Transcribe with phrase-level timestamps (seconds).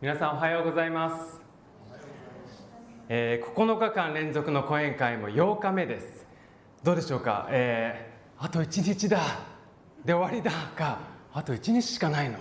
[0.00, 1.40] 皆さんおはようございます、
[3.08, 6.26] えー9日間連続の講演会も8日目です。
[6.82, 9.20] どうでしょうか、えーあと1日だ。
[10.04, 10.98] で終わりだか。
[11.32, 12.38] あと1日しかないの、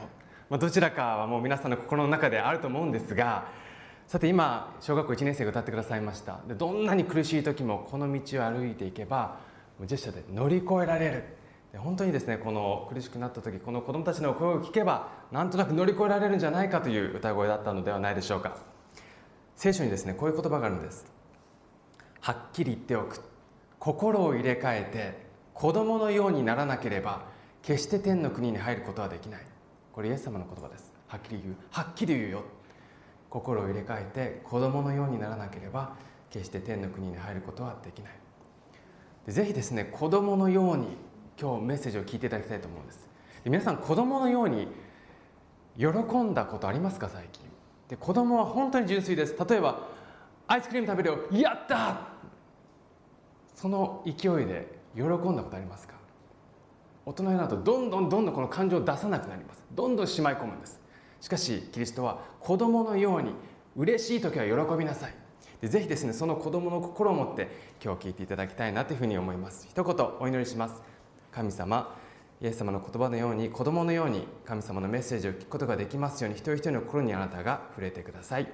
[0.50, 3.48] まあ、どちらかはもう皆さんの心の中であると思うんですが
[4.08, 6.40] さて今小学校1年生が歌ってくださいました。
[6.48, 9.38] でどんなに苦しい時もこの道を歩いていけば
[9.86, 11.24] ジェスチャーで乗り越えられる。
[11.74, 18.58] で本当にですねこの苦しくなった時この子どもたちの声を聞けばなんとなく乗り越えられるんじゃないかという歌声だったのではないでしょうか。
[19.56, 21.06] 聖書にですねこういう言葉があるんです。
[22.22, 23.22] はっきり言っておく。
[23.80, 27.24] 心を入れ替えて子供のようにならなければ
[27.64, 29.42] 決して天の国に入ることはできない。
[29.92, 30.94] これイエス様の言葉です。
[31.08, 31.56] はっきり言う。
[31.72, 32.44] はっきり言うよ。
[33.32, 35.96] 心を入れ替えて子供のようにならなければ
[36.30, 38.12] 決して天の国に入ることはできない。
[39.26, 40.98] でぜひですね子供のように
[41.40, 43.08] 今日メッセージを聞いていただきたいと思うんです。
[43.44, 44.68] で皆さん子供のように
[45.78, 47.46] 喜んだことありますか最近？
[47.90, 49.36] で子供は本当に純粋です。
[49.50, 49.88] 例えば
[50.48, 51.20] アイスクリーム食べるよ。
[51.32, 52.08] やった！
[53.56, 54.12] その勢
[54.44, 55.94] いで喜んだことありますか？
[57.06, 59.64] 大人になるとどんどんどんどんこの感情を出さなくなります。
[59.72, 60.80] どんどんしまい込むんです。
[61.20, 63.34] しかしキリストは子供のように
[63.76, 65.14] 嬉しい時は喜びなさい。
[65.62, 67.50] でぜひですねその子供の心を持って
[67.84, 69.68] 今日聞いていただきたいなというふうに思います。
[69.70, 70.93] 一言お祈りします。
[71.34, 71.96] 神様
[72.42, 78.52] イエス様の言葉のように子供のように神様のメッセージを聞くことができますように一人一人の心にあなたが触れてください。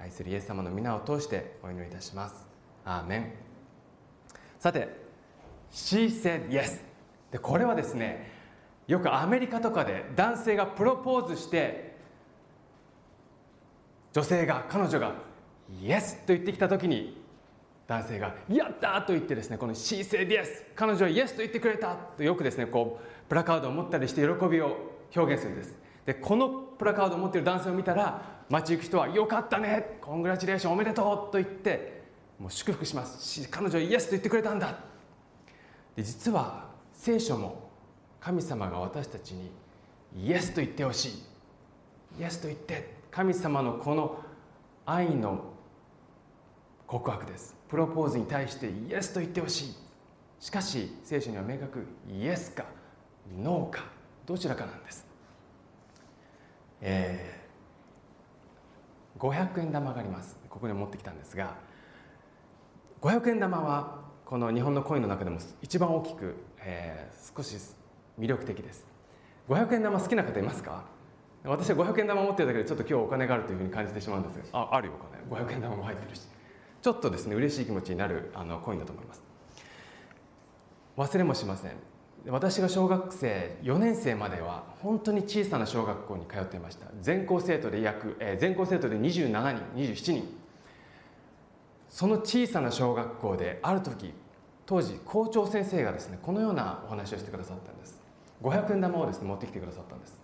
[0.00, 2.46] 愛するイエス様の皆を通してお祈りいたします。
[2.84, 3.32] アーメン。
[4.58, 4.88] さて
[5.70, 6.80] She said yes
[7.30, 8.30] でこれはですね
[8.88, 11.94] よくアメリカとかで男性がプロポーズして
[14.12, 15.14] 女性が彼女が
[15.80, 17.19] 「イエス」と言ってきた時に
[17.90, 20.46] 男性が「やった!」と言ってですねこの「She said yes」
[20.76, 24.76] 彼女は「イエス」と言ってくれたとよくですねこうプラカードを持ったりして喜びを
[25.16, 25.74] 表現するんです。
[26.06, 32.02] でこのプラカードを持っている男性を見たら街行く人は「よかったねコングラチュレーションおめでとう」と言って
[32.38, 34.78] もう祝福しますし彼女は「イエス」と言ってくれたんだ
[35.96, 37.70] で実は聖書も
[38.20, 39.50] 神様が私たちに
[40.16, 44.20] イエスと言ってほしいイエスと言って神様のこの
[44.86, 45.49] 愛の
[46.90, 47.54] 告白です。
[47.68, 49.74] プロポーズに対してイエスと言ってほしい。
[50.40, 52.64] しかし聖書には明確イエスか
[53.40, 53.84] ノーか
[54.26, 55.06] どちらかなんです。
[56.80, 60.36] えー、500円玉があります。
[60.48, 61.54] ここに持ってきたんですが
[63.02, 67.56] 500円玉はこの日本のコインの中でも一番大きく、えー、少し
[68.18, 68.88] 魅力的です。
[69.48, 70.86] 500円玉好きな方いますか？
[71.44, 74.58] 私は500円玉持ってるだけでちょっと今日お金があるというふうに感じてしまうんですが。
[74.58, 75.44] ああるよお金。
[75.44, 76.22] 500円玉も入ってるし
[76.82, 79.22] ちょっとですね嬉しい気持ちになるあのコインだと思います。
[80.96, 81.72] 忘れもしません。
[82.26, 86.86] 私が小学生4年生までは本当に小さな小学校に通っていました。
[87.00, 89.28] 全校生徒で約、えー、全校生徒で27
[89.74, 90.40] 人27人。
[91.88, 94.12] その小さな小学校である時
[94.64, 98.00] 当時校長先生がですねこのようなお話をしてくださったんです。
[98.42, 100.20] 500円玉をですね持ってきてくださったんです。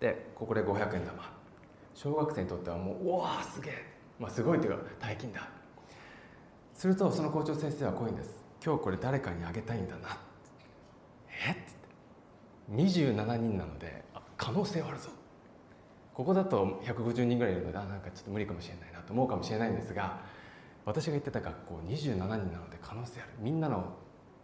[0.00, 1.32] でここで500円玉。
[1.94, 3.93] 小学生にとってはもううわーすげえ。
[4.18, 5.48] まあすごいというか大金だ。
[6.74, 8.42] するとその校長先生はこういうんです。
[8.64, 10.18] 今日これ誰かにあげたいんだな。
[11.46, 11.50] え？
[11.52, 11.54] っ
[12.74, 14.04] 27人なので
[14.36, 15.10] 可能性はあるぞ。
[16.14, 20.20] ここだと150人ぐらいいるのであなんかちょっと無理かもしれないなと思うかもしれないんですが
[20.84, 23.30] 私が行ってた学校27人なので可能性ある。
[23.40, 23.84] みんなの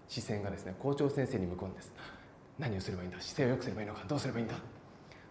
[0.09, 1.93] 視線がですね校長先生に向くんです。
[2.59, 3.21] 何をすればいいんだ？
[3.21, 4.05] 姿勢を良くすればいいのか？
[4.07, 4.55] どうすればいいんだ？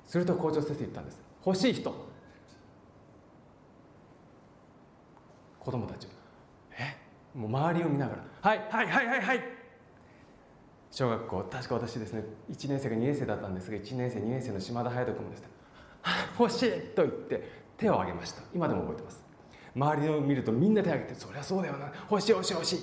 [0.08, 1.22] すると校長先生言ったんです。
[1.46, 2.09] 欲しい人。
[5.60, 6.14] 子供たちは
[6.78, 6.96] え？
[7.38, 8.60] もう周りを見ながら「はい。
[8.70, 9.44] はいはいはいはい」
[10.92, 12.24] 小学校確か私ですね。
[12.50, 15.48] 1年生か2年生だったんですが1年生2年生の島田隼人君もですね
[16.40, 17.44] 「欲しい!」と言って
[17.78, 18.42] 手を挙げました。
[18.54, 19.24] 今でも覚えてます。
[19.76, 21.92] 周りを見るとみんな手を挙げて「そりゃそうだよな。
[22.10, 22.80] 欲しい欲しい欲しい」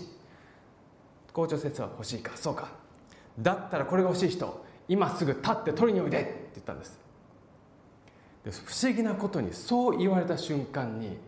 [1.32, 2.36] 校長先生は欲しいか？
[2.36, 2.68] そうか。
[3.38, 6.20] だったらこれが欲しい人今すぐ立って取りにおいで！
[6.22, 6.98] って言ったんです。
[8.44, 11.18] で不思議なことにそう言われた瞬間に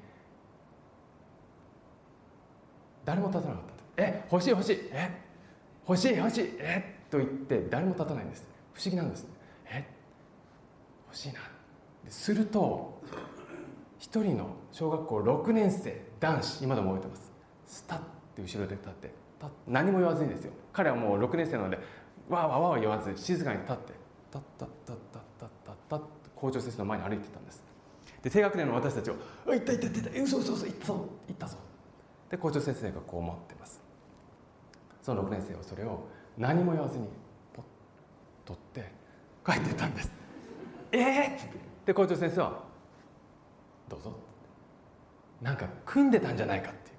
[3.09, 3.65] 誰も立たなかっ
[3.97, 4.81] たえ欲しい欲しい。
[4.93, 5.11] え
[5.89, 6.55] 欲しい欲しい。
[6.59, 8.47] えと言って誰も立たないんです。
[8.75, 9.27] 不思議なんです。
[9.65, 9.83] え
[11.07, 11.41] 欲しいな。
[12.11, 13.01] すると
[13.99, 17.33] 一人の小学校6年生男子今でも覚えてます。
[17.67, 17.99] スタッ
[18.37, 19.11] て後ろで立って
[19.67, 20.53] 何も言わずにですよ。
[20.75, 21.79] 彼はもう6年生なので
[22.29, 23.95] わーわーわー言わず静かに立って
[24.31, 26.01] タッタッタッタッタッタッタッ
[26.37, 27.63] 校長先生の前に歩いてたんです。
[28.21, 29.15] で低学年の私たちを
[29.49, 30.95] 「あ行った行った行った嘘嘘嘘行ったぞ
[31.27, 31.57] 行ったぞ」
[32.31, 33.81] で校長先生がこう思ってます。
[35.03, 37.09] その6年生はそれを何も言わずに
[37.55, 37.65] ポッ
[38.45, 38.93] 取って
[39.45, 40.13] 帰ってたんです。
[40.93, 42.65] ええー、ってで校長先生は
[43.89, 44.15] どうぞ
[45.41, 46.97] なんか組んでたんじゃないかっていう。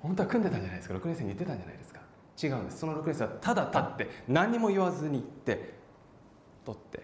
[0.00, 0.94] 本当は組んでたんじゃないですか。
[0.94, 2.00] 6年生に言ってたんじゃないですか。
[2.42, 2.78] 違うんです。
[2.78, 5.74] その6年生はただ立って何も言わずに行って
[6.64, 7.02] 取って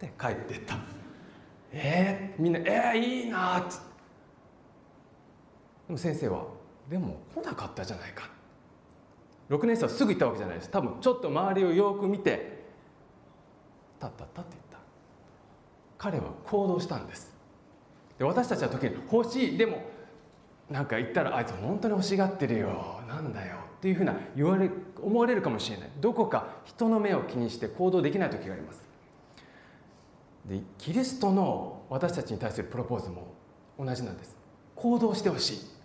[0.00, 0.76] で帰っていった。
[1.72, 3.85] えー、みんな「えー、いいな」っつって
[5.86, 6.44] でも先生は
[6.88, 8.28] 「でも来なかったじゃないか」
[9.48, 10.70] 6年生はすぐ行ったわけじゃないです。
[10.70, 12.64] 多分ちょっと周りをよく見て
[14.00, 14.78] 「たったった」って言った。
[15.98, 17.34] 彼は行動したんです。
[18.18, 19.82] で私たちは時に「欲しい」でも
[20.68, 23.00] なんか言ったら「あいつ本当に欲しがってるよ。
[23.06, 24.68] なんだよ」っていうふうな言われ
[25.00, 25.90] 思われるかもしれない。
[26.00, 28.84] どこか人の目を気にして行動できない時があります。
[30.46, 33.28] でキリストの私たちに対するプロポーズも
[33.78, 34.36] 同じなんです。
[34.74, 35.75] 行動してほしい。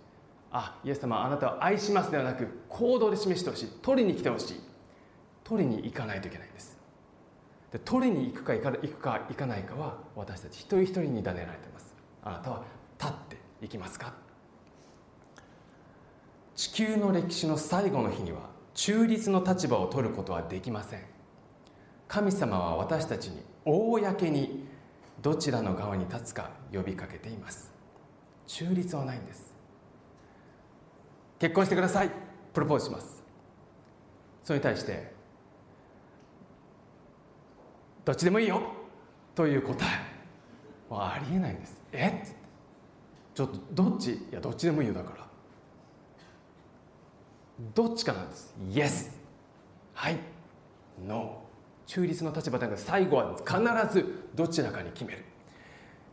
[0.51, 3.69] あイエス様あなたは愛しますではなく行動で示してほしい。
[3.81, 4.59] 取りに来てほしい。
[5.44, 6.77] 取りに行かないといけないんです。
[7.71, 11.95] で取りに行くか行か行くか行かないかは私たち一人一人に委ねられています。
[12.24, 12.63] あなたは
[13.00, 14.13] 立っていきますか。
[16.56, 21.00] 地球の歴史の最後の日には中立の立場を取ることはできません。
[22.07, 24.68] 神様は私たちに公に
[25.21, 27.71] どちらの側に立つか呼びかけています。
[28.47, 29.50] 中立はないんです。
[31.41, 32.11] 結婚してください。
[32.53, 33.23] プロポーズします。
[34.43, 35.11] それに対して
[38.05, 38.61] どっちでもいいよ。
[39.33, 39.88] という答え
[40.93, 41.81] はありえないんです。
[41.93, 42.23] え？
[42.23, 42.29] っ
[43.33, 44.11] ちょっとどっち？
[44.11, 44.93] いやどっちでもいいよ。
[44.93, 45.27] だから。
[47.73, 48.53] どっちかなんです。
[48.69, 49.09] Yes
[49.95, 50.17] はい。
[51.03, 51.41] No
[51.87, 53.57] 中立の立場では最後は必
[53.91, 55.25] ずどちらかに決める。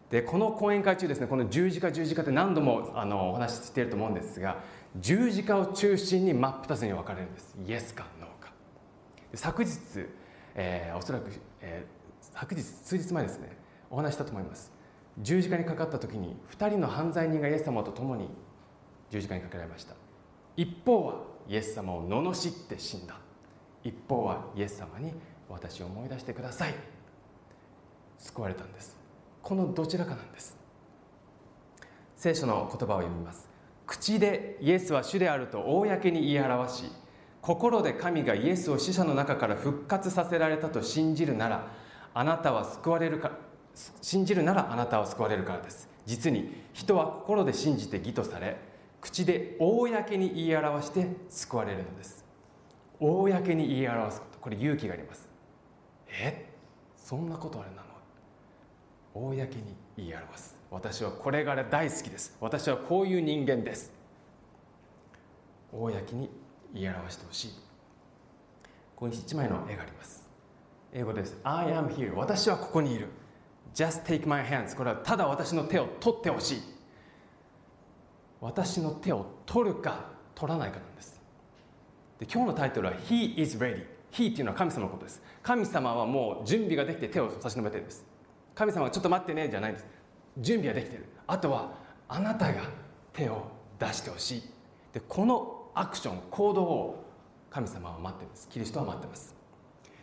[0.09, 4.57] でこの講演会中ですねこの十字架十字架って何度もあのお話ししていると思うんですが
[4.97, 7.57] 十字架を中心に真っ二つに分かれるんです。
[7.67, 8.53] イエスかノーか。
[9.35, 9.71] 昨日、
[10.55, 11.31] えー、おそらく、
[11.61, 13.57] えー、昨日数日前ですね。
[13.91, 14.73] お話したと思います。
[15.19, 18.29] 十字架にかかった時に2人の犯罪人がイエス様と共に
[19.11, 19.95] 十字架にかけられました。
[20.57, 21.15] 一方は
[21.49, 23.17] イエス様を罵って死んだ。
[23.85, 25.13] 一方はイエス様に
[25.49, 26.75] 私を思い出してください。
[28.19, 28.97] 救われたんです。
[29.43, 30.57] このどちらかなんです。
[32.17, 33.48] 聖書の言葉を読みます。
[33.89, 36.85] 口でイエスは主であると公に言い表し
[37.41, 41.67] 心で神がイエスを死者の中から復活させられたと信じるなら
[42.13, 43.33] あなたは救われるか
[44.03, 45.89] 信じるならあなたは救われるからです。
[46.05, 48.59] 実に人は心で信じて義とされ
[49.01, 52.25] 口で公に言い表して救われるのです。
[53.01, 54.39] 公に言い表すこと。
[54.39, 55.31] これ勇気があります。
[56.09, 56.47] え？
[56.97, 57.85] そんなことあれなの？
[59.15, 59.47] 公に
[59.97, 60.58] 言い表す。
[60.71, 62.37] 私はこれが大好きです。
[62.41, 63.91] 私はこういう人間です。
[65.73, 66.31] 公に
[66.75, 67.49] 言い表してほしい。
[68.95, 70.29] ここに一枚の絵があります。
[70.93, 71.37] 英語です。
[71.43, 73.09] I am here 私はここにいる。
[73.75, 76.63] Just take my hands これはただ私の手を取ってほしい。
[78.41, 80.05] 私の手を取るか
[80.35, 81.21] 取らないかなんです。
[82.19, 85.23] で今日のタイトルは He is ready He っていうのは神様のことです。
[85.43, 88.05] 神様はもう準備ができて手を差し伸べてるんです。
[88.55, 89.87] 神様はちょっと待ってねじゃないんです。
[90.37, 91.07] 準備はできてる。
[91.27, 91.73] あとは
[92.09, 92.63] あなたが
[93.13, 93.45] 手を
[93.79, 94.43] 出してほしい。
[94.93, 97.05] でこのアクション行動を
[97.51, 98.49] 神様は待ってるんです。
[98.49, 99.35] キリストは待ってます。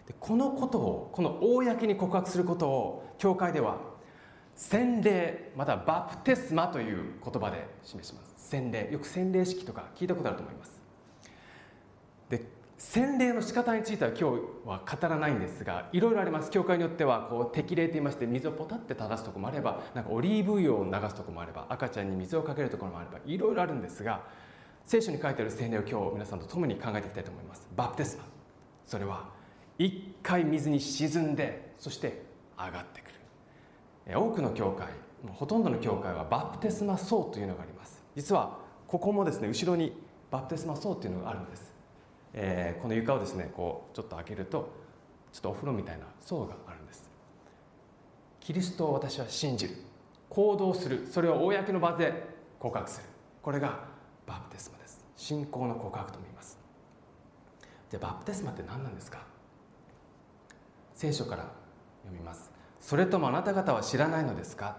[0.08, 3.78] でこのことをこの公に告白することを教会では
[4.56, 8.34] 洗礼またバプテスマという言葉で示します。
[8.38, 10.80] 洗礼よく洗礼式とか聞いたことあると思います。
[12.78, 14.26] 洗礼の仕方については今日
[14.66, 16.52] は語らないんですがいろいろあります。
[16.52, 24.24] 教会によってはこう適齢といいまして水をポタって垂らすところもあればなんかオリーブ油を流すところもあれば赤ちゃんに水をかけるところもあればいろいろあるんですが
[24.84, 27.68] 聖書に書いてある洗礼を今日皆さんと共に考えていきたいと思います。
[27.76, 28.26] バプテスマ。
[28.86, 29.30] それは
[29.78, 32.24] 一回水に沈んでそして
[32.58, 33.10] 上がってく
[34.10, 34.20] る。
[34.20, 34.90] 多くの教会
[35.34, 38.04] ほとんどの教会はバプテスマ層というのがあります。
[38.16, 39.94] 実はここもですね後ろに
[40.30, 41.75] バプテスマ層というのがあるんです。
[42.38, 44.70] えー、この床をですねこうちょっと開けると
[45.32, 47.10] ちょっとお風呂みたいな層があるんです。
[48.42, 49.76] キリストを私は信じる。
[50.30, 51.08] 行動する。
[51.10, 53.06] それを公の場で告白する。
[53.42, 53.86] これが
[54.28, 55.04] バプテスマです。
[55.16, 56.60] 信仰の告白とも言います。
[57.90, 59.20] じゃあバプテスマって何なんですか？
[60.94, 61.44] 聖書から
[62.04, 62.52] 読みます。
[62.80, 64.78] それともあなた方は知らないのですか？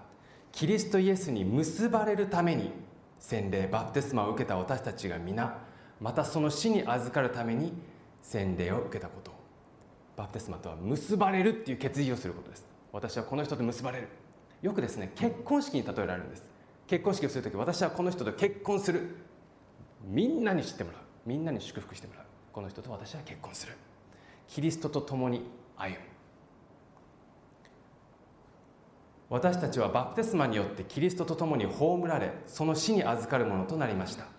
[0.52, 2.70] キリストイエスに結ばれるために
[3.18, 5.58] 洗礼バプテスマを受けた私たちが皆
[6.00, 7.73] またその死に預かるために
[8.23, 9.31] 洗礼を受けたこと。
[10.17, 12.67] バプテスマとは結ばれるっていう決意をすることです。
[12.93, 14.09] 私はこの人と結ばれる。
[14.62, 16.45] よくですね結婚式に例えられるんです。
[16.87, 19.17] 結婚式をする時私はこの人と結婚する。
[20.05, 21.00] みんなに知ってもらう。
[21.26, 22.25] みんなに祝福してもらう。
[22.53, 23.75] この人と私は結婚する。
[24.49, 25.43] キリストと共に
[25.76, 26.00] 歩む。
[29.29, 34.36] 私たちはバプテスマによってキリストと共に葬られその死に預かるものとなりました。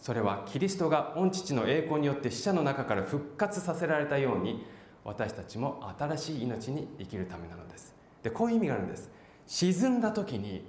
[0.00, 4.64] それはキリストが御父の栄光によって死者の中から復活させられたように
[5.04, 7.94] 私たちも新しい命に生きるためなのです。
[8.22, 9.10] でこういう意味があるんです。
[9.46, 10.64] 沈んだ時に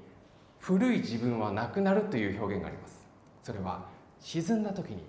[0.59, 3.05] 古い自分はなくなるという表現があります。
[3.43, 3.85] それは
[4.19, 5.03] 沈んだ時に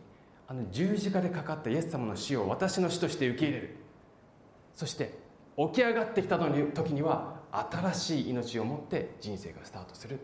[0.47, 3.77] あの十字架でかかったイエス様の死を私の死として受け入れる。
[4.75, 5.19] そして
[5.57, 10.21] 起き上がってきた時には新しい命を持って人生がスタートする。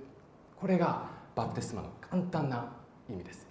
[0.56, 2.72] これがバプテスマの簡単な
[3.10, 3.47] 意味です。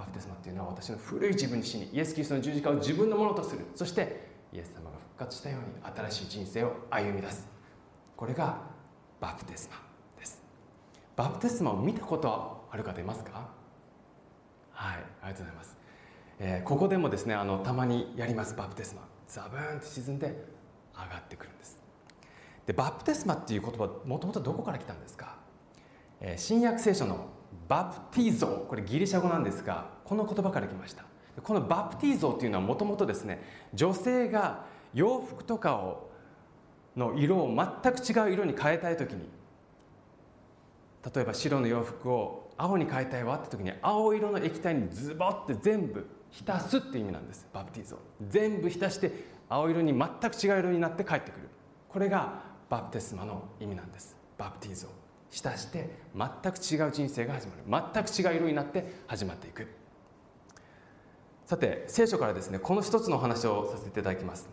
[0.00, 3.66] バプテスマっていうのは私の古い自分に死にイエス・キリストの十字架を自分のものとする。
[3.74, 7.46] そしてイエス様が復活したように新しい人生を歩み出す。
[8.16, 8.62] これが
[9.20, 9.76] バプテスマ
[10.18, 10.42] です。
[11.16, 13.48] バプテスマを見たことはある方いますか？
[14.72, 15.76] はいありがとうございます、
[16.38, 18.54] えー、ここでもですねあのたまにやります。
[18.56, 19.02] バプテスマ。
[19.28, 20.26] ザブーンと沈んで
[20.94, 21.78] 上がってくるんです。
[22.66, 25.36] でバプテスマっていう言葉もともとどこから来たんですか、
[26.20, 27.28] えー、新約聖書の
[27.70, 31.04] バプティゾこれギリシャ語なんですがこの言葉から来ました。
[31.40, 33.40] このバプティゾというのはもともとですね
[33.72, 36.10] 女性が洋服とかを
[36.96, 39.28] の色を全く違う色に変えたい時に
[41.14, 47.46] 例えば白の洋服を青に変えたいわって時に青色の液体にズボって全部浸すっていう意味なんです。
[47.52, 47.96] バプティゾ
[48.28, 49.12] 全部浸して
[49.48, 51.48] 青色に全く違う色になって帰ってくる。
[51.88, 54.16] これがバプテスマの意味なんです。
[54.36, 54.88] バプティゾ
[55.30, 57.92] 浸して全く違う人生が始まる。
[57.94, 59.66] 全く違う色になって始まっていく。
[61.46, 64.48] さて聖書からですねこの一つのお話をさせていただきます。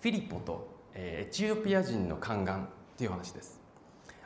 [0.00, 3.60] フィリポとエチオピア人の宦官という話です。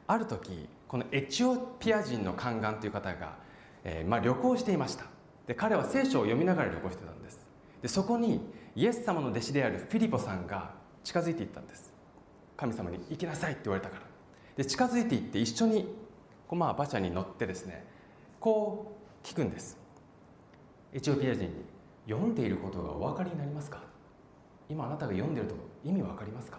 [0.07, 3.37] ある時このエチオピア人の宦官という方が、
[3.85, 5.07] えー、まあ、旅行していました。
[5.47, 7.41] で彼は聖書を読みながら旅行してたんです。
[7.81, 8.41] でそこに
[8.75, 11.93] イエス様の弟子であるフィリポさんが近づいていったんです。
[12.57, 14.12] 神様に行きなさいって言われたから。
[14.57, 15.87] で近づいていって一緒に
[16.47, 17.85] こま馬車に乗ってですね
[18.39, 19.79] こう聞くんです。
[20.93, 21.51] エチオピア人に
[22.09, 23.83] 読んでいることがお分かりになりますか？
[24.69, 25.55] 今あなたが読んでいると
[25.85, 26.59] 意味分かりますか？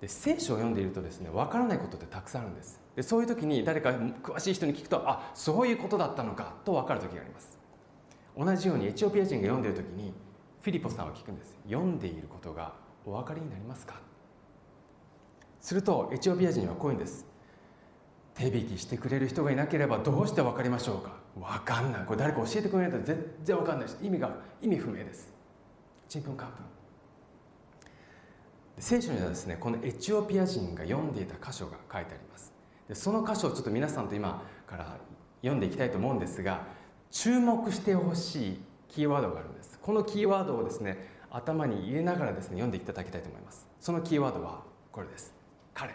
[0.00, 2.80] で聖書を読んでいるとですね分からないことってたくさんあるんです。
[2.94, 3.90] でそういう時に誰か
[4.22, 7.56] 詳しい人に聞くとあそういうことだったのかと分かる時があります。
[8.36, 10.12] 同じようにエチオピア人が読んでいる時に
[10.60, 11.56] フィリポさんは聞くんです。
[11.64, 12.74] 読んでいることが
[13.06, 13.94] お分かりになりますか？
[15.60, 17.26] するとエチオピア人はこういうんです。
[18.34, 21.12] 手引きしてくれる人がいなければどうして分かりましょうか？
[21.36, 22.04] 分かんない。
[22.06, 24.30] これ誰か教えてくれないと全然分かんないし意味が
[24.62, 25.32] 意味不明です。
[26.08, 26.64] ちんぷんかんぷん。
[28.78, 32.52] 聖書にはですねこのエチオピア人が読んでいた箇所が書いてあります。
[32.86, 34.96] でその箇所をちょっと皆さんと今から
[35.42, 36.62] 読んでいきたいと思うんですが
[37.10, 39.80] 注目してほしいキーワードがあるんです。
[39.82, 43.66] このキーワードをですね頭に入れながらですね読んでいただきたいと思います。
[43.80, 44.62] そのキーワードは
[44.92, 45.34] これです。
[45.78, 45.94] 彼。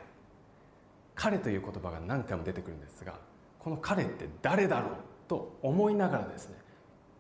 [1.14, 3.20] 彼という言葉が何回も出てくるんですが
[3.60, 4.90] この彼って誰だろう
[5.28, 6.56] と思いながらですね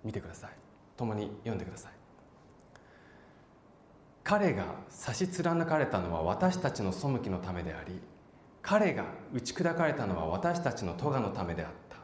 [0.03, 0.51] 見てください。
[0.95, 1.91] 共に読んでください。
[4.23, 7.99] 彼が差し貫かれたのは私たちの背きのためであり
[8.61, 9.03] 彼が
[9.33, 11.97] 打ち砕かれたのは私たちの咎のためであった。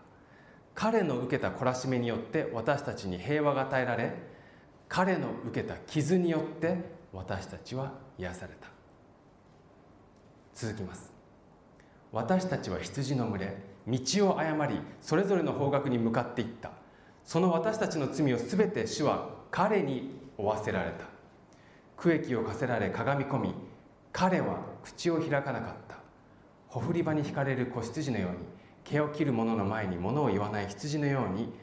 [0.75, 4.13] 彼の受けた懲らしめによって私たちに平和が与えられ
[4.87, 6.77] 彼の受けた傷によって
[7.11, 8.78] 私たちは癒された。
[10.59, 11.09] 続きます。
[12.11, 16.71] 私たちは羊の群れ道を誤りそれぞれの方角に向かっていった。
[17.23, 21.05] その私たちの罪を全て主は彼に負わせられた。
[21.95, 23.53] 区域を課せられかがみ込み
[24.11, 25.95] 彼は口を開かなかった。
[26.67, 28.37] ほふり場に引かれる子羊のように
[28.83, 31.53] 毛を切る者の前に物を言わない羊のように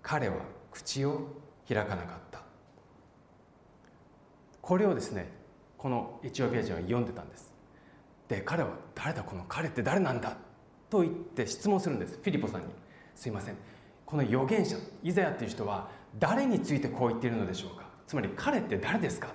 [0.00, 0.36] 彼は
[0.70, 1.28] 口を
[1.68, 2.40] 開かなかった。
[4.62, 5.28] これをですね
[5.76, 7.53] このエチオピア人は読んでたんです。
[8.28, 10.36] で彼は「誰だこの彼って誰なんだ?」
[10.90, 12.14] と言って質問するんです。
[12.14, 12.68] フィリポさんに
[13.14, 13.56] 「すいません。
[14.06, 15.88] この預言者イザヤっていう人は
[16.18, 17.84] 誰についてこう言っているのでしょうか。
[18.06, 19.28] つまり彼って誰ですか?」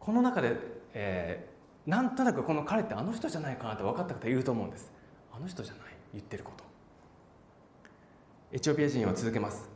[0.00, 0.56] この中で、
[0.94, 4.90] えー、なんとなくこの彼ってあの人じゃないかなって分かった方いると思うんです。
[5.32, 5.82] あの人じゃない。
[6.12, 6.64] 言ってること。
[8.50, 9.68] エチオピア人は続けます。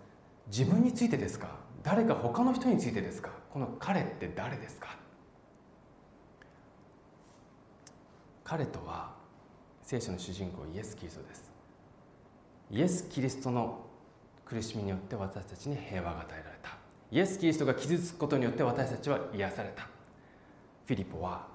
[0.49, 1.49] 自分についてですか？
[1.83, 3.31] 誰か他の人についてですか？
[3.53, 4.97] この彼って誰ですか？
[8.47, 9.11] 彼とは
[9.83, 11.51] 聖書の主人公イエス・キリストです。
[12.71, 13.81] イエス・キリストの
[14.45, 16.71] 苦しみによって私たちに平和が与えられた。
[17.11, 19.83] イエス・キリストが傷つくことによって私たちは癒された。
[19.83, 21.49] フィリポは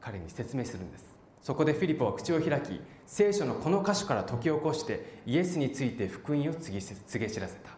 [0.00, 1.04] 彼に説明するんです。
[1.42, 7.70] そこでフィリポは口を開き聖書のこの箇所から解き起こしてイエスについて福音を告げ知らせた。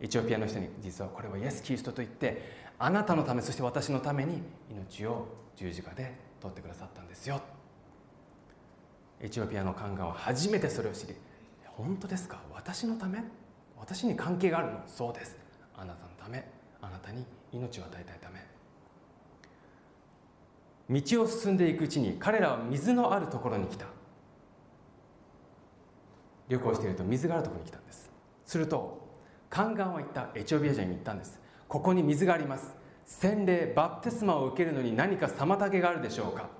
[0.00, 7.40] エチオピアの人に実はこれはイエス・キリストといってあなたのためそして私のために命を十字架で取ってくださったんですよ。
[9.20, 11.16] エチオピアの宦官は初めてそれを知り
[11.66, 12.38] 本当ですか？
[12.54, 13.24] 私のため？
[13.76, 14.80] 私に関係があるの？
[14.86, 15.36] そうです。
[15.76, 16.48] あなたのため。
[16.80, 18.38] あなたに命を与えたいため。
[21.00, 23.86] 道を進んでいくうちに彼らは水のあるところに来た。
[26.48, 28.08] 旅行していると水があるところに来たんです。
[28.46, 29.08] すると
[29.50, 30.28] 宦官は言った。
[30.36, 31.40] エチオピア人に言ったんです。
[31.66, 32.77] ここに水があります。
[33.08, 36.50] 洗礼バプテスマを受けるのに何か妨げがあるでしょうか？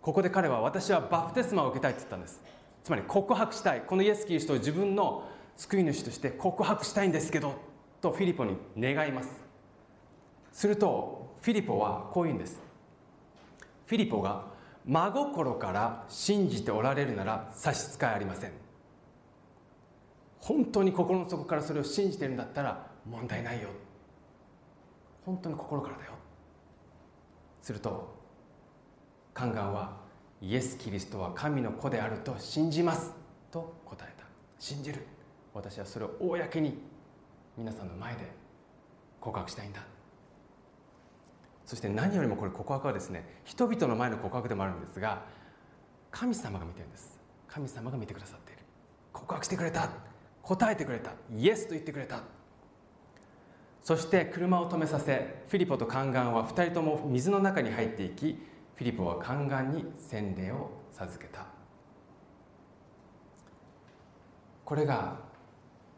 [0.00, 2.42] ここで彼は私はバプテスマを受けたいって言ったんです。
[2.82, 3.82] つまり告白したい。
[3.82, 7.54] このイエス・キリストを自分の救い主として告白したいんですけど
[8.00, 9.28] とフィリポに願います。
[10.52, 12.58] するとフィリポはこう言うんです。
[13.86, 14.46] フィリポが
[14.86, 18.52] 真心から信じておられるなら差し支えありません。
[20.40, 23.68] 本当に心の底からそれを信じてるんだったら問題ないよ。
[25.28, 26.12] 本当に心からだよ。
[27.60, 28.16] すると
[29.34, 29.98] 宦官は
[30.40, 33.12] イエス・キリストは神の子であると信じます。
[33.50, 34.24] と答えた。
[34.58, 35.06] 信じる。
[35.52, 36.78] 私はそれを公に
[37.58, 38.20] 皆さんの前で
[39.20, 39.82] 告白したいんだ。
[41.66, 45.26] そして何よりもこれ告白はですね人々の前の告白でもあるんですが
[46.10, 47.20] 神様が見てるんです。
[47.46, 48.62] 神様が見てくださっている。
[49.12, 49.90] 告白してくれた。
[50.42, 51.10] 答えてくれた。
[51.36, 52.37] イエスと言ってくれた。
[53.88, 58.38] そして車を止めさせフィリポと宦官は2人とも水の中に入っていき
[58.74, 61.46] フィリポは宦官に洗礼を授けた。
[64.66, 65.16] これが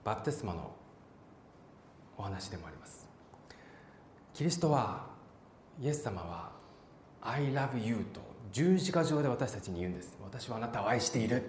[0.04, 0.70] バプテスマの
[2.16, 3.08] お話でもあります。
[4.34, 5.08] キリストは
[5.80, 6.52] イエス様は
[7.20, 8.20] 「I love you」と
[8.52, 10.16] 十字架上で私たちに言うんです。
[10.22, 11.42] 私はあなたを愛している。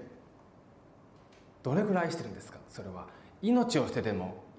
[1.62, 2.58] どれぐらい愛してるんですか？
[2.68, 3.06] それは
[3.44, 4.50] 命を捨てても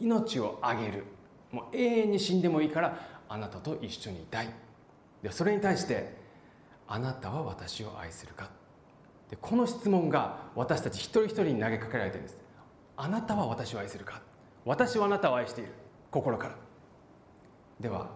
[0.00, 1.04] 命をあげる。
[1.52, 4.52] もう永遠に死んでもいいからあなたと一緒にいたい。
[5.22, 6.16] でそれに対して
[6.86, 8.50] 「あなたは私を愛するか?」
[9.30, 12.38] でこの質問が私たち一人一人に投げかけられてるんです。
[12.96, 14.20] あなたは私を愛するか。
[14.64, 15.72] 私はあなたを愛している。
[16.10, 16.54] 心から。
[17.80, 18.10] では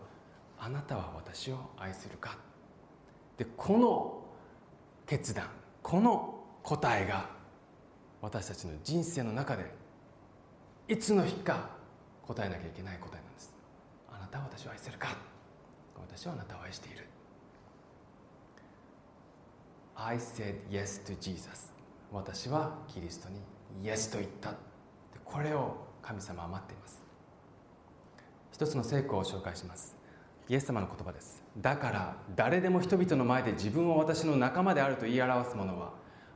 [0.59, 2.37] あなたは私を愛するか。
[3.37, 4.23] でこの
[5.07, 5.49] 決断
[5.83, 7.29] この答えが
[8.21, 9.75] 私たちの人生の中で
[10.89, 11.71] いつの日か
[12.35, 13.55] 答えなきゃいけない答えなんです。
[14.11, 15.09] あなたは私を愛するか。
[15.97, 17.07] 私はあなたを愛している。
[19.95, 21.73] I said yes to Jesus.
[22.11, 23.41] 私はキリストに
[23.83, 24.55] Yes と言った。
[25.25, 27.03] これを神様は待っています。
[28.53, 29.97] 一つの聖句を紹介します。
[30.49, 31.43] イエス様の言葉です。
[31.57, 35.93] だから誰でも人々の前で自分を私の仲間であると言い表す者は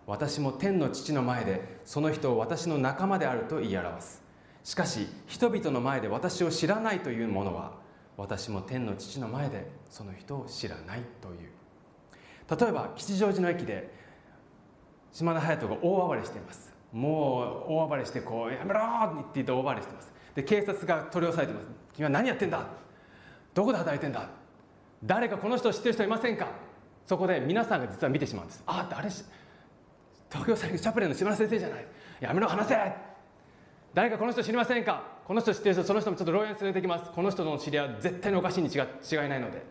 [0.06, 4.25] 私も天の父の前でその人を私の仲間であると言い表す。
[4.66, 7.74] しかし人々の前で私を知らないという者は
[8.16, 11.50] 私も天の父の前でその人を知らないという。
[12.60, 13.94] 例えば吉祥寺の駅で
[15.12, 16.74] 島田隼人が大暴れしています。
[16.92, 20.12] もう大暴れしてこう「やめろ!」って言って大暴れしてます。
[20.34, 22.66] で警察が取り押さえてます「君は何やってんだ？
[23.54, 24.28] どこで働いてんだ？
[25.04, 26.48] 誰かこの人を知ってる人いませんか?」
[27.06, 29.24] そこで皆さんが実は見てしまうんです「ああ誰し
[30.28, 31.86] 東京大学チャプレンの島田先生じゃない。
[32.18, 32.74] やめろ話せ!」
[33.96, 35.04] 誰かこの人知りませんか？
[35.24, 37.10] この人知ってる人その人もちょっと牢屋に連れてきます。
[37.10, 39.64] この人の知り合いは絶対におかしいに違違いないので。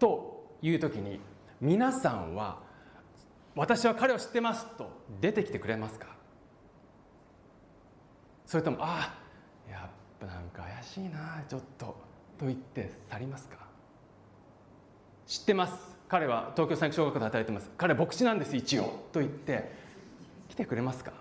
[0.00, 1.20] という時に
[1.60, 2.58] 皆さんは
[3.54, 6.08] 私は彼を知ってますと出てきてくれますか？
[8.44, 9.14] それともあ
[9.68, 11.96] あやっぱなんか怪しいなちょっと
[12.40, 13.58] と言って去りますか
[15.28, 15.96] 知ってます。
[16.08, 17.70] 彼は東京三小学校で働いてます。
[17.78, 19.70] 彼は牧師なんです一応と言って
[20.48, 21.12] 来てくれますか？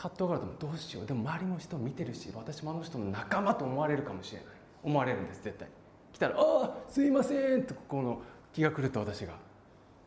[0.00, 1.06] 葛藤があるとどうしよう。
[1.06, 4.46] でも周りの人見てるし私もあの人の仲間と思われるかもしれない。
[4.82, 5.68] 思われるんです絶対。
[6.10, 9.34] 来たら「ああすいません」とこの気が狂った私が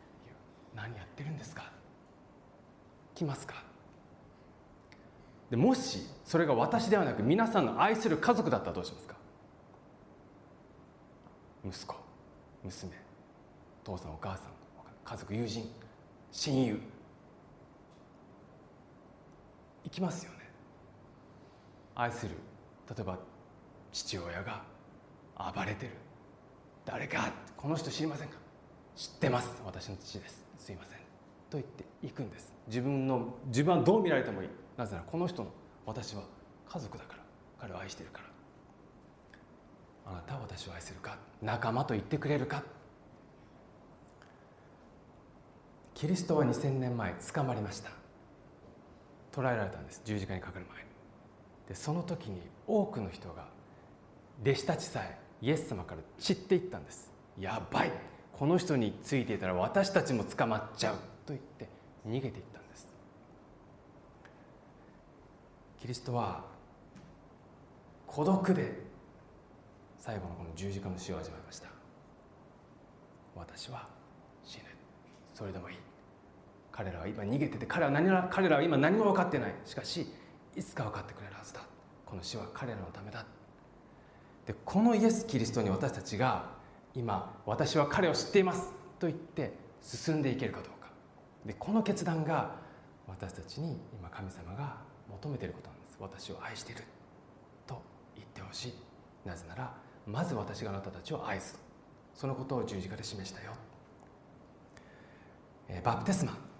[0.73, 1.71] 「何やってるんですか?」
[3.13, 3.53] 来ますか。
[5.51, 9.15] でもしそれが私ではなく皆さんの愛する家族だったらどうしますか。
[11.63, 11.95] 息子
[12.63, 12.91] 娘
[13.83, 14.51] 父さんお母さん
[15.05, 15.69] 家族友人
[16.31, 16.81] 親友
[19.82, 20.37] 行きますよね。
[21.95, 22.31] 愛する
[22.89, 23.19] 例えば
[23.91, 24.63] 父親が
[25.55, 25.91] 暴れてる。
[26.85, 28.35] 誰かこの人知りませんか？
[28.95, 29.61] 知ってます。
[29.63, 30.43] 私の父です。
[30.57, 30.97] すいません。
[31.49, 32.51] と言って行くんです。
[32.67, 34.49] 自分の自分はどう見られてもいい。
[34.75, 35.49] なぜならこの人の
[35.85, 36.23] 私は
[36.67, 37.23] 家族だから。
[37.61, 38.19] 彼を愛してるか
[40.05, 40.11] ら。
[40.11, 41.17] あなたは私を愛するか？
[41.41, 42.63] 仲間と言ってくれるか？
[45.93, 47.91] キリストは2000年前捕まりました。
[49.33, 50.01] 捕らえられたんです。
[50.05, 50.85] 十字架にかかる前
[51.67, 53.45] でその時に多くの人が
[54.41, 57.11] 弟子たちさえイエス様から散っていったんです。
[57.39, 57.91] やばい。
[58.31, 60.95] この人についていたら私たちも捕まっちゃう。
[61.25, 61.67] と言って
[62.07, 62.87] 逃げていったんです。
[65.81, 66.43] キリストは
[68.07, 68.83] 孤独で
[69.99, 71.67] 最後のこの十字架の死を味わいました。
[73.35, 73.87] 私は
[74.43, 74.63] 死ぬ。
[75.33, 75.77] それでもいい。
[76.73, 79.53] 彼らは今逃げてて彼らは何ら彼らは今何も分かってない。
[79.63, 80.11] しかし
[80.55, 81.61] いつか分かってくれるはずだ。
[82.05, 83.25] この死は彼らのためだ。
[84.47, 86.49] でこのイエス・キリストに私たちが
[86.95, 88.73] 今私は彼を知っています。
[88.99, 90.89] と言って進んでいけるかどうか。
[91.45, 92.55] でこの決断が
[93.07, 94.77] 私たちに今神様が
[95.09, 95.97] 求めていることなんです。
[95.99, 96.83] 私を愛している。
[97.67, 97.79] と
[98.15, 98.73] 言ってほしい。
[99.25, 99.73] なぜなら
[100.07, 101.59] まず私があなたたちを愛す。
[102.15, 103.53] そのことを十字架で示したよ、
[105.67, 106.52] えー、バプテスマ。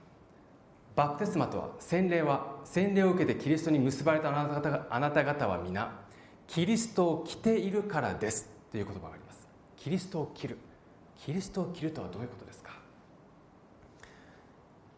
[0.96, 6.04] バプテスマとは洗礼は洗礼を受けてキリストに結ばれたあなた方あなた方は皆
[6.48, 8.50] キリストを着ているからです。
[8.72, 9.48] という言葉があります。
[9.78, 10.58] キリストを着る。
[11.18, 12.72] キリストを着るとはどういうことですか、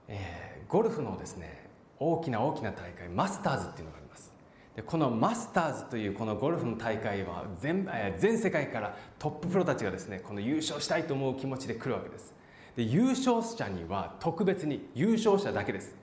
[0.08, 4.34] えー、ゴルフのですね大きな大きな大会マスターズっていうのがあります。
[4.76, 12.35] でこのマスターズというこのゴルフの大会は全全世界からトッププロたちがですねこの優勝したいと思う気持ちで来るわけです。
[12.76, 15.96] で優勝者には特別に優勝者だけです。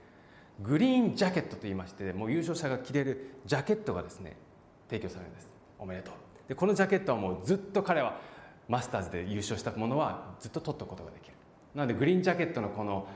[0.60, 4.36] グリーンジャケットといいましてもう優勝者が着れるジャケットがですね
[4.88, 5.50] 提供されるんです。
[5.78, 6.14] おめでとう。
[6.48, 8.20] でこのジャケットはもうずっと彼は
[8.68, 11.34] マスターズで優勝したものはずっと取ったことができる。
[11.74, 13.06] なのでグリーンジャケットのこの、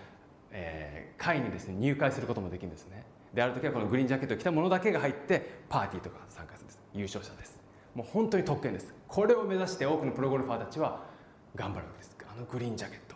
[0.50, 3.04] えー、会にですね入会することもできるんですね。
[3.32, 6.80] である時はこのグリーンジャケットを着たものだけが入ってパーティーとか参加するんです。
[6.94, 7.58] 優勝者です。
[7.94, 8.94] もう本当に特権です。
[9.06, 11.04] これを目指して多くのプロゴルファーたちは
[11.54, 12.16] 頑張るわけです。
[12.28, 13.15] あのグリーンジャケット。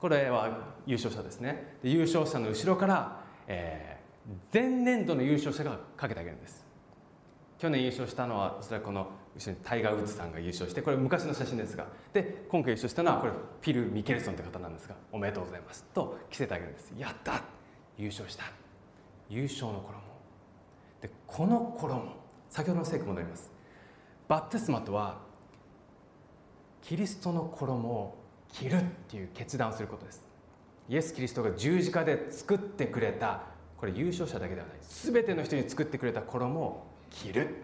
[0.00, 1.78] これは優勝者ですね。
[1.82, 6.66] で優勝者の後ろから、えー、前年度の優勝者がかけてあげるんです。
[7.58, 11.86] 去年優勝したのはおそらくこの後ろにタイガー・ウッズさんが優勝してこれ昔の写真ですが。
[12.12, 15.84] で今回優勝したのはこれフィル・ミケルソンという方なんですがおめでとうございます。
[15.94, 16.92] と着せてあげるんです。
[16.98, 17.42] やった！
[17.96, 18.44] 優勝した！
[19.30, 20.02] 優勝の衣
[21.00, 22.16] でこの衣
[22.50, 23.50] 先ほどの聖句戻ります。
[24.28, 25.18] バプテスマとは
[26.82, 30.24] キリストの衣を着るっていう決断をすることです。
[30.88, 33.42] イエス・キリストが十字架で作ってくれた
[33.76, 34.76] これ優勝者だけではない。
[34.80, 37.54] 全ての人に作ってくれた衣を着る。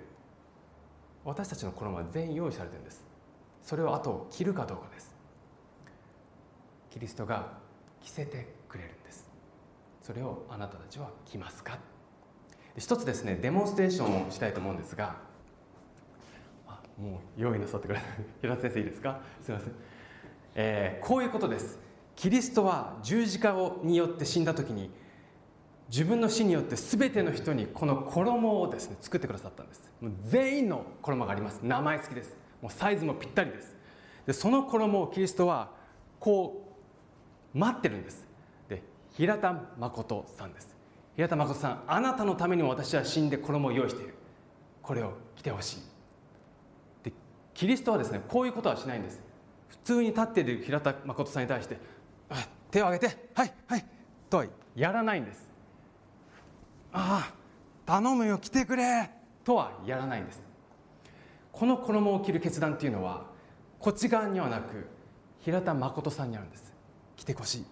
[1.24, 3.04] 私たちの衣は全員用意されてるんです。
[3.62, 5.14] それをあと着るかどうかです。
[6.90, 7.52] キリストが
[8.02, 9.30] 着せてくれるんです。
[10.02, 11.78] それをあなたたちは着ますか？
[12.76, 15.16] 一つですねデモンストレーションをしたいと思うんですが。
[16.66, 18.00] あもう用意なさってくれ
[18.40, 19.20] 平田先生いいですか？
[19.40, 19.72] すいません。
[20.54, 21.78] えー、こういうことです。
[22.16, 24.90] キリストは十字架をによって死んだ時に
[25.88, 29.90] 自分の死によって全ての人にこの衣をですね作ってくださったんです。
[30.00, 31.60] もう全員の衣があります。
[31.62, 32.36] 名前付きです。
[32.60, 33.76] もうサイズもぴったりです。
[34.26, 35.70] でその衣をキリストは
[36.20, 36.68] こ
[37.54, 38.26] う待ってるんです。
[38.68, 40.74] で平田誠さんです。
[41.16, 44.14] 平田誠さんあなたのためにも私は死んで衣を用意している。
[44.82, 45.82] これを着てほしい。
[47.04, 47.12] で
[47.52, 49.20] キリストはですねこういうことはしないんです。
[49.72, 51.78] 普通に立っている平田誠さんに対して
[52.70, 53.84] 「手を挙げてはいはい」
[54.30, 55.48] とはやらないんです
[56.92, 57.42] ああ
[58.00, 59.10] 頼むよ来てくれ
[59.44, 60.42] とはやらないんです。
[61.50, 63.26] この衣を着る決断っていうのは
[63.78, 64.86] こっち側にはなく
[65.40, 66.72] 平田誠さんにあるんです。
[67.16, 67.64] 来てほしい。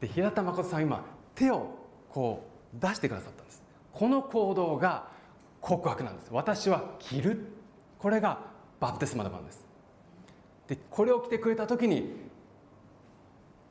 [0.00, 1.04] で平田誠さんは今
[1.36, 1.78] 手を
[2.10, 2.44] こ
[2.76, 3.62] う出してくださったんです。
[3.92, 5.08] この行動が
[5.60, 6.28] 告白なんです。
[6.32, 7.46] 私は着る
[8.02, 8.40] これが
[8.80, 9.64] バプテスマの番です。
[10.66, 12.16] でこれを着てくれた時に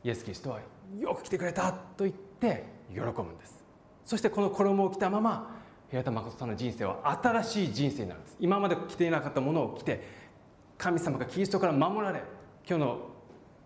[0.06, 0.60] イエス・キリストは
[0.98, 2.64] よく来てくれたと言って
[2.94, 3.62] 喜ぶんです。
[4.06, 8.38] そしてこの衣を着たまま平田誠さんの人生は新しい人生になるんです。
[8.40, 10.02] 今まで着ていなかったものを着て
[10.78, 12.24] 神様がキリストから守られ
[12.66, 13.00] 今日の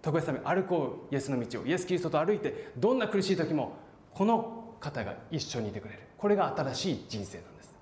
[0.01, 3.73] 特別ため歩こうイエスの道をイエス・キリストと歩いてどんな苦しい時も
[4.15, 5.99] この方が一緒にいてくれる。
[6.17, 7.75] これが新しい人生なんです。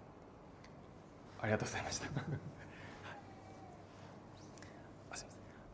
[1.42, 2.08] ありがとうございました。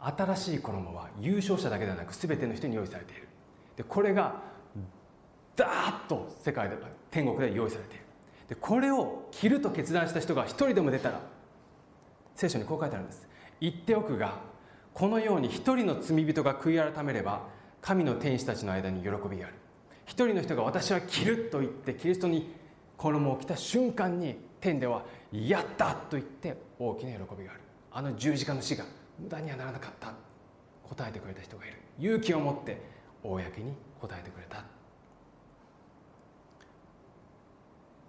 [0.02, 3.28] 新しい衣は優勝者だけではなく全ての人に用意されている。
[3.76, 4.42] でこれが
[5.56, 6.78] ダーッと世界で
[7.12, 8.04] 天国で用意されている。
[8.50, 11.22] でこれを着ると決断した人が一人でも出たら
[12.36, 13.28] 聖書にこう書いてあるんです。
[13.60, 14.40] 言っておくが
[14.94, 17.44] このように一人の罪人が悔い改めれば
[17.82, 19.56] 神の天使たちの間に喜びがある。
[20.06, 22.54] 一人の人が私は着ると言ってキリストに
[22.98, 27.62] 衣を着た瞬間に天ではやったと言って大きな喜びがある。
[27.92, 28.86] あの十字架の死が
[29.19, 30.13] 無駄にはならなかった。
[30.84, 31.75] 答えてくれた人がいる。
[31.99, 32.82] 勇気を持って
[33.23, 34.63] 公に答えてくれた。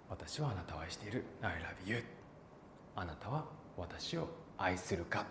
[0.09, 1.23] 私はあなたを愛している。
[1.41, 2.03] I love you
[2.95, 3.45] あなたは
[3.77, 5.25] 私を愛するか。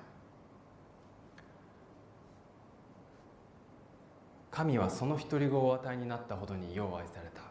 [4.50, 7.42] 神はその独り子をお与えになったほどによう愛された。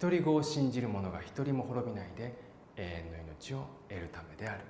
[0.00, 2.34] 独り子を信じる者が一人も滅びないで
[2.76, 4.60] 永遠の命を得るためである。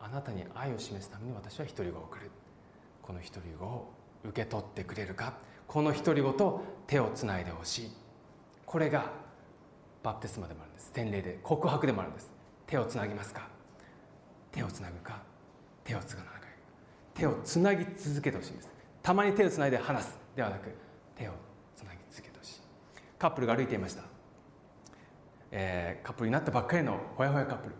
[0.00, 2.30] あなたに愛を示すために私は独り子を送る。
[3.02, 3.92] この独り子を
[4.24, 5.34] 受け取ってくれるか。
[5.66, 7.90] この独り子と手をつないでほしい。
[8.66, 9.10] これが
[10.02, 10.90] バプテスマでもあるんです。
[10.94, 12.32] 洗礼で告白でもあるんです。
[12.66, 13.48] 手をつなぎますか。
[14.52, 15.22] 手をつなぐか。
[15.84, 16.40] 手をつないか
[17.20, 18.72] 手をつなぎ続けてほしいんです。
[19.02, 20.18] たまに手をつないで離す。
[20.34, 20.70] ではなく
[21.14, 21.32] 手を
[21.76, 22.60] つなぎ続けてほしい。
[23.18, 24.04] カップルが歩いていました、
[25.50, 27.74] えー、カップルになったばっかりのほやほやカップル。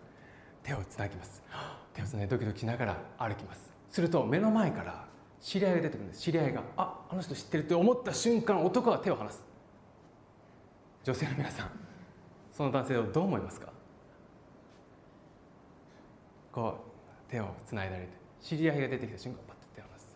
[0.61, 1.41] 手をつなぎます。
[1.93, 3.71] 手をつないドキドキしながら歩きます。
[3.89, 5.05] すると目の前から
[5.41, 6.21] 知り合いが出てくるんです。
[6.21, 9.43] 知り合いがああの人知ってるって思った瞬間男は手を離す。
[11.03, 11.71] 女性の皆さん
[12.51, 13.67] その男性をどう思いますか？
[16.51, 16.75] こ
[17.27, 18.05] う手をつないだり
[18.41, 20.07] 知り合いが出てきた瞬間パッと手を離す。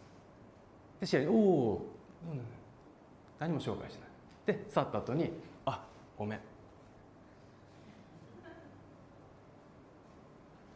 [0.99, 1.87] で知り合いおお、
[2.31, 2.41] うん、
[3.39, 3.99] 何も紹介しな
[4.53, 4.55] い。
[4.57, 5.31] で去った後に
[5.65, 5.83] 「あ
[6.17, 6.39] ごめん」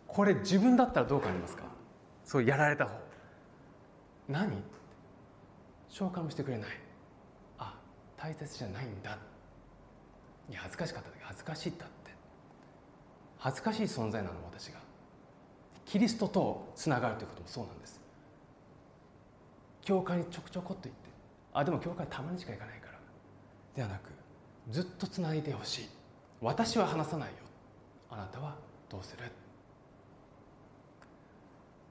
[0.10, 1.64] これ自分だったらどう感じますか？
[2.26, 2.92] そうやられた方。
[4.28, 4.52] 何？
[5.90, 6.70] 紹介もしてくれない。
[7.58, 7.76] あ
[8.18, 9.18] 大切じゃないんだ。
[10.50, 11.10] いや恥ずかしかった。
[11.10, 12.12] 時恥ずかしいったって。
[13.38, 14.80] 恥ずかしい存在なの私が。
[15.86, 18.02] キリストとつながるということもそうなんです。
[19.82, 21.10] 教会にちょくちょこっと行って。
[21.54, 23.00] あでも教会たまにしか行かないから。
[23.76, 24.10] ではなく
[24.70, 25.90] ずっとつないでほしい。
[26.42, 27.36] 私は話さないよ。
[28.12, 28.56] あなたは
[28.90, 29.24] どうする？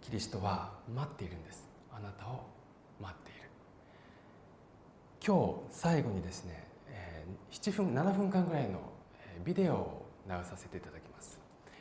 [0.08, 1.68] キリストは待っているんです。
[1.94, 2.46] あなたを
[2.98, 3.40] 待っている。
[5.22, 8.80] 今日最後にですね、え7分7分間ぐらいの
[9.44, 11.38] ビデオを流させていただきます。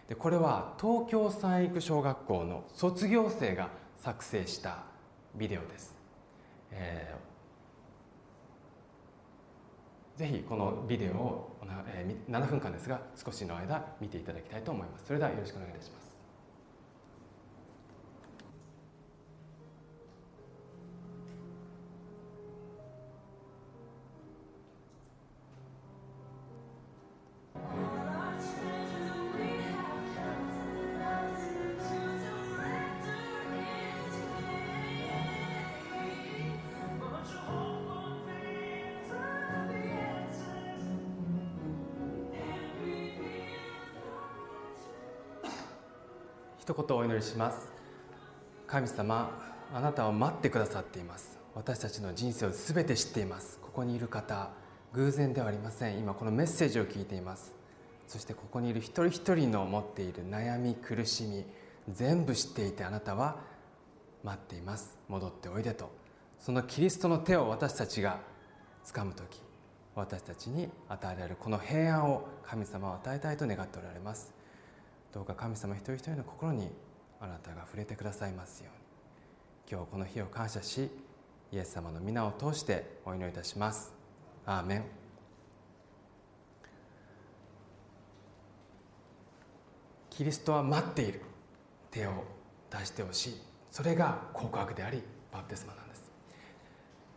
[0.10, 4.84] でこれは東京三育小学校の卒業生が作成した
[5.36, 5.94] ビデオです、
[6.72, 11.58] えー、ぜひこのビデオを
[12.30, 15.06] 7分間ですが少しの間見ていただきたいと思います。
[15.08, 16.07] それではよろしくお願いいたします。
[46.68, 47.72] 一言お祈りします。
[48.68, 49.32] 神様
[49.74, 51.40] あなたを待ってくださっています。
[51.56, 53.58] 私たちの人生を全て知っています。
[53.62, 54.50] ここにいる方
[54.92, 55.98] 偶然ではありません。
[55.98, 57.54] 今このメッセージを聞いています。
[58.06, 61.46] そしてここにいる一人一人の持っている悩み苦しみ
[61.90, 63.38] 全部知っていてあなたは
[64.26, 64.98] 待っています。
[65.08, 65.90] 戻っておいでと。
[66.38, 68.20] そのキリストの手を私たちが
[68.84, 69.42] 掴む時
[69.96, 74.36] 私たちに与えられるこの平安を神様は与えたいと願っておられます。
[75.14, 76.70] どうか神様一人一人の心に
[77.20, 78.88] あなたが触れてくださいますように。
[79.70, 80.90] 今日この日を感謝し
[81.52, 83.94] イエス様の皆を通してお祈りいたします。
[84.46, 84.84] アーメン。
[90.10, 91.22] キリストは待っている。
[91.92, 92.26] 手を
[92.70, 93.42] 出してほしい。
[93.72, 96.12] それが告白でありバプテスマなんです。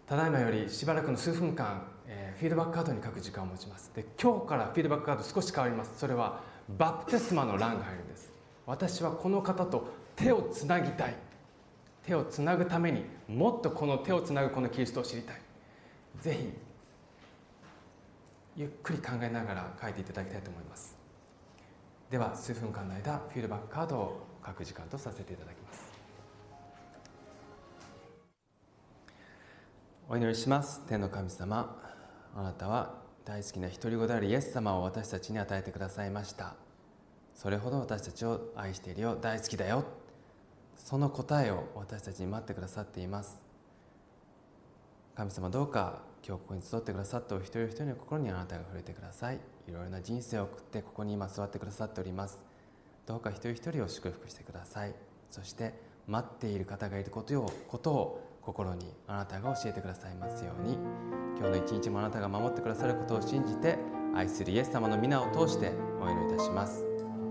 [0.07, 3.93] ただいまよりしばらくの数分間、えー、フィードバックカードに書く時間を持ちます。
[3.95, 5.93] で今日からフィードバックカード少し変わります。
[5.99, 6.41] それは
[6.79, 8.33] バプテスマの欄が入るんです。
[8.67, 11.15] 私はこの方と手をつなぎたい。
[12.05, 15.41] 手をつなぐためにもっとこの手をつなぐこのキリストを知りたい。
[16.21, 16.51] ぜひ
[18.57, 20.97] ゆっくり考えながら書いていただきたいと思います。
[22.11, 25.91] では数分間の間フィードバックカードを書く時間とさせていただきます。
[30.09, 30.83] お祈りします。
[30.89, 31.81] 天の神様
[32.35, 36.57] あなたは大好きな独り子であるイエス様を私たちに与えてくださいました。
[37.35, 39.17] それほど私たちを愛しているよ。
[39.21, 39.85] 大好きだよ。
[40.77, 43.41] その答えを私たちに待ってくださっています。
[45.15, 49.41] 神様どうか今日ここに集ってくださったお一人一人の心にあなたが触れてください。
[49.69, 52.39] いろいろな人生を送ってここに今座ってくださっております。
[53.07, 54.95] どうか一人一人を祝福してください。
[55.31, 55.75] そして
[56.07, 61.20] 待っている方がいることをことを心にあなたが教えてくださいますように。
[61.41, 63.79] 今日の一日もあなたが守ってくださることを信じて
[64.15, 66.85] 愛するイエス様の皆を通してお祈りいたします。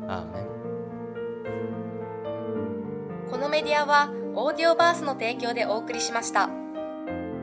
[0.08, 0.46] アーメン。
[3.30, 6.50] このメディアはオーディオバースの提供でお送りしました。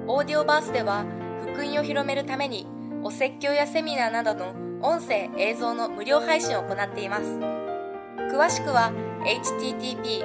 [0.09, 1.05] オーディオバースでは
[1.41, 2.67] 福音を広めるために
[3.05, 4.53] お説教やセミナーなどの
[4.83, 7.39] 音声映像の無料配信を行っています。
[8.33, 8.91] 詳しくは
[9.25, 10.25] http://